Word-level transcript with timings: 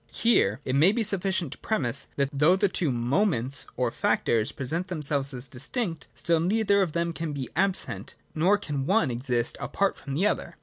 Here 0.09 0.61
it 0.65 0.73
may 0.75 0.91
be 0.91 1.03
sufficient 1.03 1.51
to 1.51 1.57
premise 1.59 2.07
that, 2.15 2.29
though 2.33 2.55
the 2.55 2.67
two' 2.67 2.91
moments' 2.91 3.67
or 3.77 3.91
factors 3.91 4.51
present 4.51 4.87
them 4.87 5.03
selves 5.03 5.31
as 5.31 5.47
distinct, 5.47 6.07
still 6.15 6.39
neither 6.39 6.81
of 6.81 6.93
them 6.93 7.13
can 7.13 7.33
be 7.33 7.49
absent, 7.55 8.15
nor 8.33 8.57
can 8.57 8.87
one 8.87 9.11
exist 9.11 9.57
apart 9.59 9.95
from 9.99 10.15
the 10.15 10.25
other. 10.25 10.55